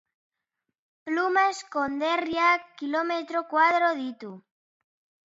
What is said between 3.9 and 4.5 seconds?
ditu.